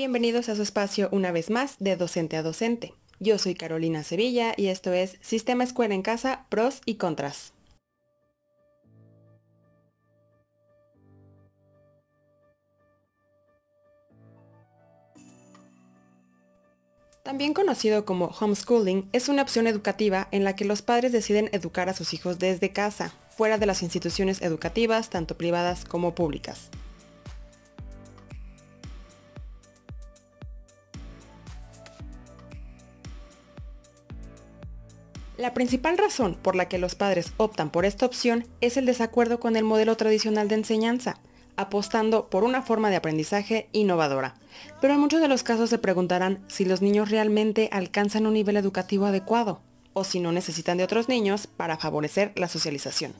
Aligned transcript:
Bienvenidos 0.00 0.48
a 0.48 0.56
su 0.56 0.62
espacio 0.62 1.10
una 1.12 1.30
vez 1.30 1.50
más 1.50 1.76
de 1.78 1.94
Docente 1.94 2.38
a 2.38 2.42
Docente. 2.42 2.94
Yo 3.18 3.36
soy 3.36 3.54
Carolina 3.54 4.02
Sevilla 4.02 4.54
y 4.56 4.68
esto 4.68 4.94
es 4.94 5.18
Sistema 5.20 5.62
Escuela 5.62 5.94
en 5.94 6.00
Casa, 6.00 6.46
pros 6.48 6.80
y 6.86 6.94
contras. 6.94 7.52
También 17.22 17.52
conocido 17.52 18.06
como 18.06 18.28
homeschooling, 18.40 19.10
es 19.12 19.28
una 19.28 19.42
opción 19.42 19.66
educativa 19.66 20.28
en 20.30 20.44
la 20.44 20.56
que 20.56 20.64
los 20.64 20.80
padres 20.80 21.12
deciden 21.12 21.50
educar 21.52 21.90
a 21.90 21.94
sus 21.94 22.14
hijos 22.14 22.38
desde 22.38 22.72
casa, 22.72 23.12
fuera 23.36 23.58
de 23.58 23.66
las 23.66 23.82
instituciones 23.82 24.40
educativas, 24.40 25.10
tanto 25.10 25.36
privadas 25.36 25.84
como 25.84 26.14
públicas. 26.14 26.70
La 35.40 35.54
principal 35.54 35.96
razón 35.96 36.34
por 36.34 36.54
la 36.54 36.68
que 36.68 36.76
los 36.76 36.94
padres 36.94 37.32
optan 37.38 37.70
por 37.70 37.86
esta 37.86 38.04
opción 38.04 38.46
es 38.60 38.76
el 38.76 38.84
desacuerdo 38.84 39.40
con 39.40 39.56
el 39.56 39.64
modelo 39.64 39.96
tradicional 39.96 40.48
de 40.48 40.56
enseñanza, 40.56 41.16
apostando 41.56 42.28
por 42.28 42.44
una 42.44 42.60
forma 42.60 42.90
de 42.90 42.96
aprendizaje 42.96 43.66
innovadora. 43.72 44.34
Pero 44.82 44.92
en 44.92 45.00
muchos 45.00 45.22
de 45.22 45.28
los 45.28 45.42
casos 45.42 45.70
se 45.70 45.78
preguntarán 45.78 46.44
si 46.48 46.66
los 46.66 46.82
niños 46.82 47.10
realmente 47.10 47.70
alcanzan 47.72 48.26
un 48.26 48.34
nivel 48.34 48.58
educativo 48.58 49.06
adecuado 49.06 49.62
o 49.94 50.04
si 50.04 50.20
no 50.20 50.30
necesitan 50.30 50.76
de 50.76 50.84
otros 50.84 51.08
niños 51.08 51.46
para 51.46 51.78
favorecer 51.78 52.32
la 52.36 52.46
socialización. 52.46 53.14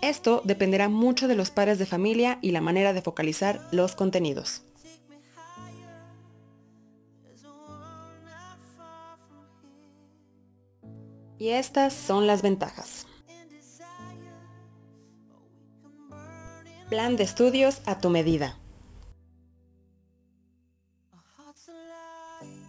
Esto 0.00 0.40
dependerá 0.46 0.88
mucho 0.88 1.28
de 1.28 1.34
los 1.34 1.50
padres 1.50 1.78
de 1.78 1.84
familia 1.84 2.38
y 2.40 2.52
la 2.52 2.62
manera 2.62 2.94
de 2.94 3.02
focalizar 3.02 3.60
los 3.70 3.94
contenidos. 3.94 4.62
Y 11.40 11.48
estas 11.48 11.94
son 11.94 12.26
las 12.26 12.42
ventajas. 12.42 13.06
Plan 16.90 17.16
de 17.16 17.24
estudios 17.24 17.80
a 17.86 17.98
tu 17.98 18.10
medida. 18.10 18.58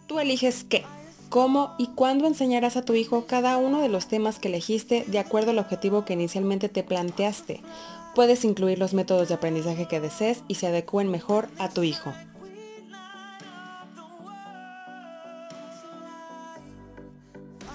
Tú 0.08 0.20
eliges 0.20 0.64
qué, 0.64 0.86
cómo 1.28 1.76
y 1.78 1.88
cuándo 1.88 2.28
enseñarás 2.28 2.78
a 2.78 2.86
tu 2.86 2.94
hijo 2.94 3.26
cada 3.28 3.58
uno 3.58 3.82
de 3.82 3.90
los 3.90 4.08
temas 4.08 4.40
que 4.40 4.48
elegiste 4.48 5.04
de 5.06 5.20
acuerdo 5.20 5.52
al 5.52 5.60
objetivo 5.60 6.06
que 6.06 6.14
inicialmente 6.14 6.70
te 6.70 6.84
planteaste. 6.84 7.60
Puedes 8.16 8.46
incluir 8.46 8.80
los 8.80 8.94
métodos 8.94 9.28
de 9.28 9.34
aprendizaje 9.34 9.90
que 9.90 10.00
desees 10.00 10.44
y 10.48 10.56
se 10.56 10.68
adecúen 10.68 11.12
mejor 11.12 11.50
a 11.58 11.68
tu 11.68 11.84
hijo. 11.84 12.14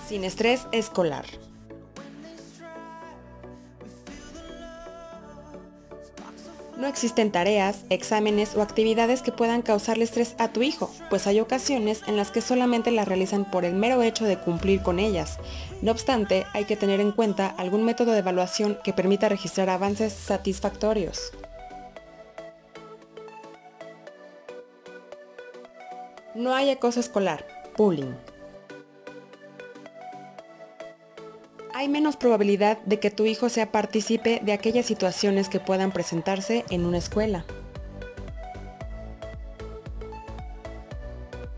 Sin 0.08 0.24
estrés 0.24 0.66
escolar. 0.72 1.24
No 6.76 6.86
existen 6.86 7.32
tareas, 7.32 7.84
exámenes 7.88 8.54
o 8.54 8.60
actividades 8.60 9.22
que 9.22 9.32
puedan 9.32 9.62
causarle 9.62 10.04
estrés 10.04 10.34
a 10.38 10.52
tu 10.52 10.62
hijo, 10.62 10.92
pues 11.08 11.26
hay 11.26 11.40
ocasiones 11.40 12.02
en 12.06 12.16
las 12.18 12.30
que 12.30 12.42
solamente 12.42 12.90
las 12.90 13.08
realizan 13.08 13.50
por 13.50 13.64
el 13.64 13.74
mero 13.74 14.02
hecho 14.02 14.26
de 14.26 14.38
cumplir 14.38 14.82
con 14.82 14.98
ellas. 14.98 15.38
No 15.80 15.90
obstante, 15.90 16.44
hay 16.52 16.66
que 16.66 16.76
tener 16.76 17.00
en 17.00 17.12
cuenta 17.12 17.46
algún 17.46 17.82
método 17.84 18.12
de 18.12 18.18
evaluación 18.18 18.78
que 18.84 18.92
permita 18.92 19.30
registrar 19.30 19.70
avances 19.70 20.12
satisfactorios. 20.12 21.32
No 26.34 26.54
hay 26.54 26.68
acoso 26.68 27.00
escolar, 27.00 27.46
bullying. 27.78 28.35
Hay 31.76 31.90
menos 31.90 32.16
probabilidad 32.16 32.78
de 32.86 32.98
que 32.98 33.10
tu 33.10 33.26
hijo 33.26 33.50
sea 33.50 33.70
partícipe 33.70 34.40
de 34.42 34.54
aquellas 34.54 34.86
situaciones 34.86 35.50
que 35.50 35.60
puedan 35.60 35.92
presentarse 35.92 36.64
en 36.70 36.86
una 36.86 36.96
escuela. 36.96 37.44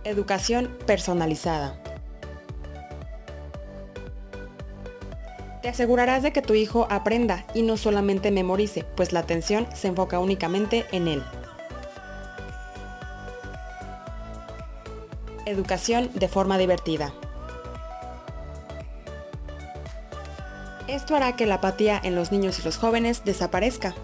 Educación 0.03 0.77
personalizada. 0.87 1.81
Te 5.63 5.69
asegurarás 5.69 6.25
de 6.25 6.33
que 6.33 6.43
tu 6.43 6.55
hijo 6.55 6.89
aprenda 6.91 7.47
y 7.55 7.63
no 7.63 7.77
solamente 7.77 8.33
memorice, 8.33 8.85
pues 8.97 9.13
la 9.13 9.21
atención 9.21 9.69
se 9.73 9.87
enfoca 9.87 10.19
únicamente 10.19 10.85
en 10.91 11.07
él. 11.07 11.23
Educación 15.47 16.11
de 16.13 16.27
forma 16.27 16.59
divertida. 16.59 17.15
Esto 20.89 21.15
hará 21.15 21.37
que 21.37 21.45
la 21.45 21.57
apatía 21.57 22.01
en 22.03 22.15
los 22.15 22.33
niños 22.33 22.59
y 22.59 22.63
los 22.63 22.79
jóvenes 22.79 23.23
desaparezca. 23.27 23.95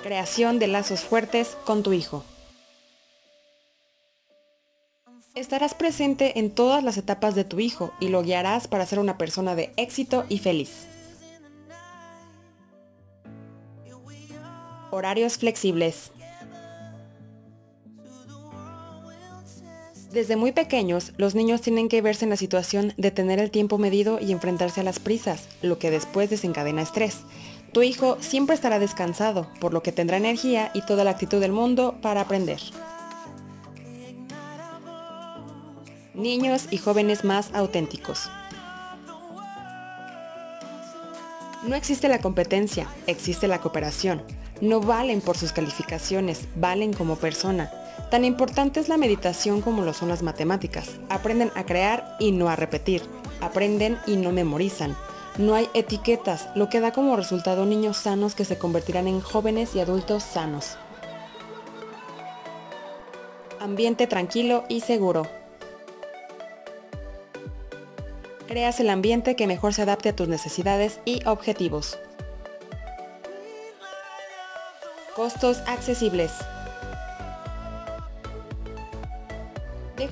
Creación 0.00 0.60
de 0.60 0.68
lazos 0.68 1.00
fuertes 1.00 1.56
con 1.64 1.82
tu 1.82 1.92
hijo. 1.92 2.24
Estarás 5.34 5.74
presente 5.74 6.38
en 6.38 6.52
todas 6.52 6.84
las 6.84 6.96
etapas 6.98 7.34
de 7.34 7.42
tu 7.42 7.58
hijo 7.58 7.92
y 7.98 8.10
lo 8.10 8.22
guiarás 8.22 8.68
para 8.68 8.86
ser 8.86 9.00
una 9.00 9.18
persona 9.18 9.56
de 9.56 9.72
éxito 9.76 10.24
y 10.28 10.38
feliz. 10.38 10.86
Horarios 14.92 15.38
flexibles. 15.38 16.12
Desde 20.14 20.36
muy 20.36 20.52
pequeños, 20.52 21.12
los 21.16 21.34
niños 21.34 21.60
tienen 21.60 21.88
que 21.88 22.00
verse 22.00 22.24
en 22.24 22.30
la 22.30 22.36
situación 22.36 22.94
de 22.96 23.10
tener 23.10 23.40
el 23.40 23.50
tiempo 23.50 23.78
medido 23.78 24.20
y 24.20 24.30
enfrentarse 24.30 24.80
a 24.80 24.84
las 24.84 25.00
prisas, 25.00 25.48
lo 25.60 25.80
que 25.80 25.90
después 25.90 26.30
desencadena 26.30 26.82
estrés. 26.82 27.22
Tu 27.72 27.82
hijo 27.82 28.16
siempre 28.20 28.54
estará 28.54 28.78
descansado, 28.78 29.48
por 29.58 29.72
lo 29.72 29.82
que 29.82 29.90
tendrá 29.90 30.16
energía 30.16 30.70
y 30.72 30.82
toda 30.82 31.02
la 31.02 31.10
actitud 31.10 31.40
del 31.40 31.50
mundo 31.50 31.96
para 32.00 32.20
aprender. 32.20 32.60
Niños 36.14 36.68
y 36.70 36.78
jóvenes 36.78 37.24
más 37.24 37.50
auténticos. 37.52 38.30
No 41.66 41.74
existe 41.74 42.06
la 42.06 42.20
competencia, 42.20 42.86
existe 43.08 43.48
la 43.48 43.60
cooperación. 43.60 44.22
No 44.60 44.78
valen 44.78 45.20
por 45.20 45.36
sus 45.36 45.50
calificaciones, 45.50 46.46
valen 46.54 46.92
como 46.92 47.16
persona. 47.16 47.72
Tan 48.14 48.24
importante 48.24 48.78
es 48.78 48.88
la 48.88 48.96
meditación 48.96 49.60
como 49.60 49.82
lo 49.82 49.92
son 49.92 50.08
las 50.08 50.22
matemáticas. 50.22 51.00
Aprenden 51.08 51.50
a 51.56 51.66
crear 51.66 52.14
y 52.20 52.30
no 52.30 52.48
a 52.48 52.54
repetir. 52.54 53.02
Aprenden 53.40 53.98
y 54.06 54.14
no 54.14 54.30
memorizan. 54.30 54.96
No 55.36 55.56
hay 55.56 55.68
etiquetas, 55.74 56.48
lo 56.54 56.68
que 56.68 56.78
da 56.78 56.92
como 56.92 57.16
resultado 57.16 57.66
niños 57.66 57.96
sanos 57.96 58.36
que 58.36 58.44
se 58.44 58.56
convertirán 58.56 59.08
en 59.08 59.20
jóvenes 59.20 59.74
y 59.74 59.80
adultos 59.80 60.22
sanos. 60.22 60.76
Ambiente 63.58 64.06
tranquilo 64.06 64.62
y 64.68 64.82
seguro. 64.82 65.26
Creas 68.46 68.78
el 68.78 68.90
ambiente 68.90 69.34
que 69.34 69.48
mejor 69.48 69.74
se 69.74 69.82
adapte 69.82 70.10
a 70.10 70.14
tus 70.14 70.28
necesidades 70.28 71.00
y 71.04 71.20
objetivos. 71.26 71.98
Costos 75.16 75.58
accesibles. 75.66 76.30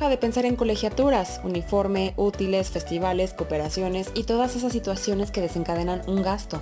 De 0.09 0.19
pensar 0.19 0.45
en 0.45 0.57
colegiaturas, 0.57 1.41
uniforme, 1.43 2.13
útiles, 2.17 2.71
festivales, 2.71 3.33
cooperaciones 3.33 4.11
y 4.15 4.25
todas 4.25 4.57
esas 4.57 4.73
situaciones 4.73 5.31
que 5.31 5.41
desencadenan 5.41 6.03
un 6.07 6.23
gasto. 6.23 6.61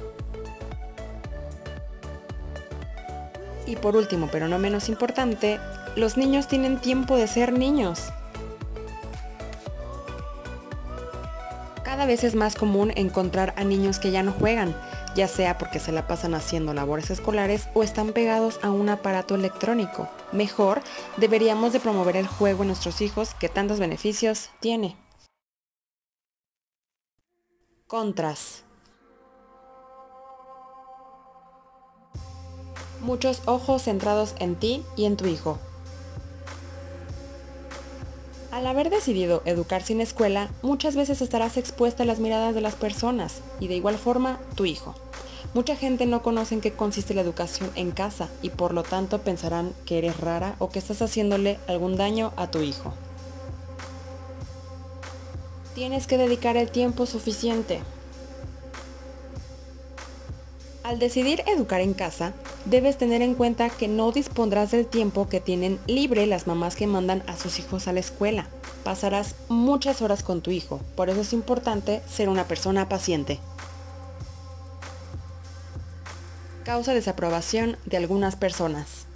Y 3.67 3.75
por 3.77 3.97
último, 3.97 4.29
pero 4.31 4.47
no 4.47 4.59
menos 4.61 4.89
importante, 4.89 5.59
los 5.97 6.17
niños 6.17 6.47
tienen 6.47 6.81
tiempo 6.81 7.17
de 7.17 7.27
ser 7.27 7.53
niños. 7.53 8.13
Cada 12.01 12.09
vez 12.09 12.25
es 12.25 12.35
más 12.35 12.55
común 12.55 12.95
encontrar 12.97 13.53
a 13.59 13.65
niños 13.65 13.99
que 13.99 14.11
ya 14.11 14.23
no 14.23 14.33
juegan, 14.33 14.75
ya 15.15 15.29
sea 15.29 15.59
porque 15.59 15.79
se 15.79 15.93
la 15.93 16.07
pasan 16.07 16.33
haciendo 16.33 16.73
labores 16.73 17.11
escolares 17.11 17.69
o 17.75 17.83
están 17.83 18.15
pegados 18.15 18.59
a 18.63 18.71
un 18.71 18.89
aparato 18.89 19.35
electrónico. 19.35 20.09
Mejor, 20.33 20.81
deberíamos 21.19 21.75
de 21.75 21.81
promover 21.81 22.17
el 22.17 22.27
juego 22.27 22.63
en 22.63 22.69
nuestros 22.69 23.03
hijos 23.03 23.35
que 23.35 23.51
tantos 23.51 23.79
beneficios 23.79 24.49
tiene. 24.61 24.97
Contras. 27.87 28.65
Muchos 33.03 33.43
ojos 33.45 33.83
centrados 33.83 34.35
en 34.39 34.57
ti 34.57 34.87
y 34.97 35.05
en 35.05 35.19
tu 35.19 35.27
hijo. 35.27 35.59
Al 38.61 38.67
haber 38.67 38.91
decidido 38.91 39.41
educar 39.47 39.83
sin 39.83 40.03
escuela, 40.03 40.51
muchas 40.61 40.95
veces 40.95 41.23
estarás 41.23 41.57
expuesta 41.57 42.03
a 42.03 42.07
las 42.07 42.19
miradas 42.19 42.55
de 42.55 42.61
las 42.61 42.75
personas 42.75 43.41
y 43.59 43.69
de 43.69 43.77
igual 43.77 43.97
forma 43.97 44.39
tu 44.55 44.67
hijo. 44.67 44.95
Mucha 45.55 45.77
gente 45.77 46.05
no 46.05 46.23
conoce 46.23 46.57
en 46.57 46.61
qué 46.61 46.71
consiste 46.71 47.15
la 47.15 47.23
educación 47.23 47.71
en 47.75 47.91
casa 47.91 48.29
y 48.43 48.51
por 48.51 48.75
lo 48.75 48.83
tanto 48.83 49.23
pensarán 49.23 49.73
que 49.87 49.97
eres 49.97 50.21
rara 50.21 50.57
o 50.59 50.69
que 50.69 50.79
estás 50.79 51.01
haciéndole 51.01 51.59
algún 51.69 51.97
daño 51.97 52.35
a 52.37 52.51
tu 52.51 52.59
hijo. 52.59 52.93
Tienes 55.75 56.07
que 56.07 56.19
dedicar 56.19 56.59
el 56.59 56.71
tiempo 56.71 57.07
suficiente. 57.07 57.81
Al 60.83 60.99
decidir 60.99 61.43
educar 61.47 61.81
en 61.81 61.95
casa, 61.95 62.35
debes 62.65 62.99
tener 62.99 63.23
en 63.23 63.35
cuenta 63.35 63.71
que 63.71 63.89
no 63.89 64.13
dispondrás 64.13 64.71
del 64.71 64.87
tiempo 64.87 65.29
que 65.29 65.41
tienen 65.41 65.79
libre 65.87 66.27
las 66.27 66.47
mamás 66.47 66.77
que 66.77 66.87
mandan 66.87 67.23
a 67.27 67.37
sus 67.37 67.59
hijos 67.59 67.89
a 67.89 67.93
la 67.93 68.01
escuela. 68.01 68.49
Pasarás 68.85 69.35
muchas 69.49 70.03
horas 70.03 70.23
con 70.23 70.41
tu 70.41 70.51
hijo, 70.51 70.81
por 70.97 71.11
eso 71.11 71.21
es 71.21 71.33
importante 71.33 72.03
ser 72.09 72.29
una 72.29 72.45
persona 72.45 72.89
paciente. 72.89 73.39
Causa 76.65 76.95
desaprobación 76.95 77.77
de 77.87 77.97
algunas 77.97 78.37
personas. 78.37 79.07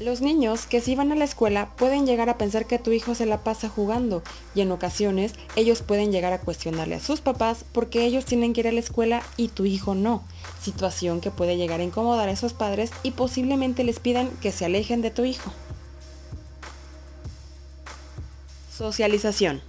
Los 0.00 0.22
niños 0.22 0.64
que 0.64 0.80
si 0.80 0.94
van 0.94 1.12
a 1.12 1.14
la 1.14 1.26
escuela 1.26 1.68
pueden 1.76 2.06
llegar 2.06 2.30
a 2.30 2.38
pensar 2.38 2.64
que 2.64 2.78
tu 2.78 2.90
hijo 2.90 3.14
se 3.14 3.26
la 3.26 3.44
pasa 3.44 3.68
jugando 3.68 4.22
y 4.54 4.62
en 4.62 4.72
ocasiones 4.72 5.34
ellos 5.56 5.82
pueden 5.82 6.10
llegar 6.10 6.32
a 6.32 6.40
cuestionarle 6.40 6.94
a 6.94 7.00
sus 7.00 7.20
papás 7.20 7.66
porque 7.70 8.06
ellos 8.06 8.24
tienen 8.24 8.54
que 8.54 8.60
ir 8.60 8.68
a 8.68 8.72
la 8.72 8.80
escuela 8.80 9.22
y 9.36 9.48
tu 9.48 9.66
hijo 9.66 9.94
no, 9.94 10.24
situación 10.62 11.20
que 11.20 11.30
puede 11.30 11.58
llegar 11.58 11.80
a 11.80 11.84
incomodar 11.84 12.30
a 12.30 12.32
esos 12.32 12.54
padres 12.54 12.92
y 13.02 13.10
posiblemente 13.10 13.84
les 13.84 13.98
pidan 13.98 14.30
que 14.40 14.52
se 14.52 14.64
alejen 14.64 15.02
de 15.02 15.10
tu 15.10 15.26
hijo. 15.26 15.52
Socialización. 18.74 19.60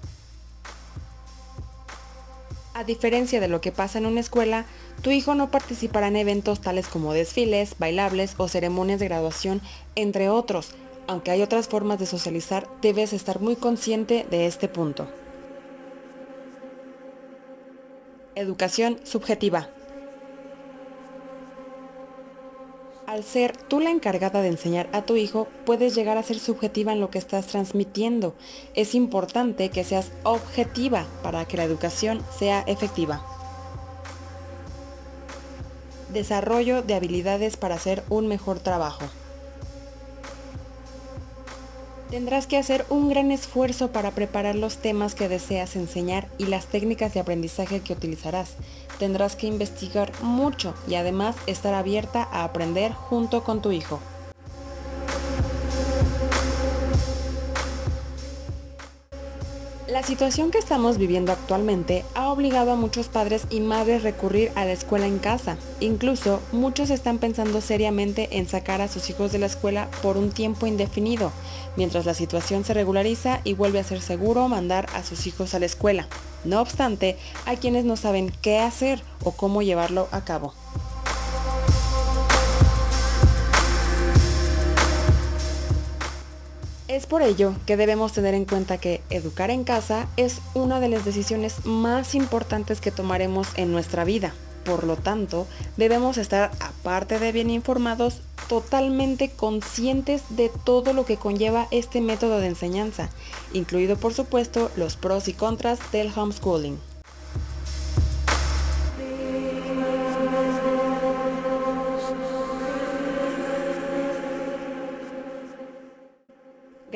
A 2.81 2.83
diferencia 2.83 3.39
de 3.39 3.47
lo 3.47 3.61
que 3.61 3.71
pasa 3.71 3.99
en 3.99 4.07
una 4.07 4.21
escuela, 4.21 4.65
tu 5.03 5.11
hijo 5.11 5.35
no 5.35 5.51
participará 5.51 6.07
en 6.07 6.15
eventos 6.15 6.61
tales 6.61 6.87
como 6.87 7.13
desfiles, 7.13 7.75
bailables 7.77 8.33
o 8.37 8.47
ceremonias 8.47 8.99
de 8.99 9.07
graduación, 9.07 9.61
entre 9.93 10.29
otros. 10.29 10.71
Aunque 11.05 11.29
hay 11.29 11.43
otras 11.43 11.67
formas 11.67 11.99
de 11.99 12.07
socializar, 12.07 12.67
debes 12.81 13.13
estar 13.13 13.39
muy 13.39 13.55
consciente 13.55 14.25
de 14.31 14.47
este 14.47 14.67
punto. 14.67 15.07
Educación 18.33 18.99
subjetiva. 19.03 19.69
Al 23.11 23.25
ser 23.25 23.57
tú 23.57 23.81
la 23.81 23.89
encargada 23.89 24.41
de 24.41 24.47
enseñar 24.47 24.87
a 24.93 25.01
tu 25.01 25.17
hijo, 25.17 25.49
puedes 25.65 25.95
llegar 25.95 26.17
a 26.17 26.23
ser 26.23 26.39
subjetiva 26.39 26.93
en 26.93 27.01
lo 27.01 27.09
que 27.09 27.17
estás 27.17 27.45
transmitiendo. 27.47 28.35
Es 28.73 28.95
importante 28.95 29.67
que 29.67 29.83
seas 29.83 30.13
objetiva 30.23 31.05
para 31.21 31.43
que 31.43 31.57
la 31.57 31.65
educación 31.65 32.23
sea 32.39 32.61
efectiva. 32.67 33.21
Desarrollo 36.13 36.83
de 36.83 36.93
habilidades 36.93 37.57
para 37.57 37.75
hacer 37.75 38.01
un 38.07 38.29
mejor 38.29 38.61
trabajo. 38.61 39.03
Tendrás 42.11 42.45
que 42.45 42.57
hacer 42.57 42.85
un 42.89 43.07
gran 43.07 43.31
esfuerzo 43.31 43.93
para 43.93 44.11
preparar 44.11 44.55
los 44.55 44.75
temas 44.79 45.15
que 45.15 45.29
deseas 45.29 45.77
enseñar 45.77 46.27
y 46.37 46.47
las 46.47 46.65
técnicas 46.65 47.13
de 47.13 47.21
aprendizaje 47.21 47.79
que 47.79 47.93
utilizarás. 47.93 48.55
Tendrás 48.99 49.37
que 49.37 49.47
investigar 49.47 50.11
mucho 50.21 50.73
y 50.89 50.95
además 50.95 51.37
estar 51.47 51.73
abierta 51.73 52.27
a 52.29 52.43
aprender 52.43 52.91
junto 52.91 53.45
con 53.45 53.61
tu 53.61 53.71
hijo. 53.71 54.01
La 60.01 60.07
situación 60.07 60.49
que 60.49 60.57
estamos 60.57 60.97
viviendo 60.97 61.31
actualmente 61.31 62.03
ha 62.15 62.31
obligado 62.31 62.71
a 62.71 62.75
muchos 62.75 63.07
padres 63.07 63.43
y 63.51 63.59
madres 63.59 64.01
recurrir 64.01 64.51
a 64.55 64.65
la 64.65 64.71
escuela 64.71 65.05
en 65.05 65.19
casa. 65.19 65.57
Incluso 65.79 66.41
muchos 66.51 66.89
están 66.89 67.19
pensando 67.19 67.61
seriamente 67.61 68.39
en 68.39 68.49
sacar 68.49 68.81
a 68.81 68.87
sus 68.87 69.11
hijos 69.11 69.31
de 69.31 69.37
la 69.37 69.45
escuela 69.45 69.89
por 70.01 70.17
un 70.17 70.31
tiempo 70.31 70.65
indefinido, 70.65 71.31
mientras 71.77 72.07
la 72.07 72.15
situación 72.15 72.65
se 72.65 72.73
regulariza 72.73 73.41
y 73.43 73.53
vuelve 73.53 73.79
a 73.79 73.83
ser 73.83 74.01
seguro 74.01 74.47
mandar 74.47 74.87
a 74.95 75.03
sus 75.03 75.27
hijos 75.27 75.53
a 75.53 75.59
la 75.59 75.67
escuela. 75.67 76.07
No 76.45 76.61
obstante, 76.61 77.15
hay 77.45 77.57
quienes 77.57 77.85
no 77.85 77.95
saben 77.95 78.33
qué 78.41 78.57
hacer 78.57 79.03
o 79.23 79.33
cómo 79.33 79.61
llevarlo 79.61 80.07
a 80.11 80.25
cabo. 80.25 80.55
Es 86.91 87.05
por 87.05 87.21
ello 87.21 87.55
que 87.65 87.77
debemos 87.77 88.11
tener 88.11 88.33
en 88.33 88.43
cuenta 88.43 88.77
que 88.77 88.99
educar 89.09 89.49
en 89.49 89.63
casa 89.63 90.09
es 90.17 90.41
una 90.53 90.81
de 90.81 90.89
las 90.89 91.05
decisiones 91.05 91.65
más 91.65 92.15
importantes 92.15 92.81
que 92.81 92.91
tomaremos 92.91 93.47
en 93.55 93.71
nuestra 93.71 94.03
vida. 94.03 94.33
Por 94.65 94.83
lo 94.83 94.97
tanto, 94.97 95.47
debemos 95.77 96.17
estar, 96.17 96.51
aparte 96.59 97.17
de 97.17 97.31
bien 97.31 97.49
informados, 97.49 98.23
totalmente 98.49 99.29
conscientes 99.29 100.23
de 100.31 100.51
todo 100.65 100.91
lo 100.91 101.05
que 101.05 101.15
conlleva 101.15 101.69
este 101.71 102.01
método 102.01 102.39
de 102.39 102.47
enseñanza, 102.47 103.09
incluido 103.53 103.95
por 103.95 104.13
supuesto 104.13 104.69
los 104.75 104.97
pros 104.97 105.29
y 105.29 105.33
contras 105.33 105.79
del 105.93 106.11
homeschooling. 106.13 106.77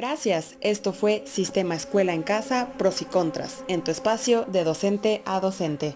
Gracias, 0.07 0.55
esto 0.61 0.93
fue 0.93 1.23
Sistema 1.25 1.73
Escuela 1.73 2.13
en 2.13 2.21
Casa, 2.21 2.67
pros 2.77 3.01
y 3.01 3.05
contras, 3.05 3.63
en 3.67 3.83
tu 3.83 3.89
espacio 3.89 4.45
de 4.45 4.63
docente 4.63 5.23
a 5.25 5.39
docente. 5.39 5.95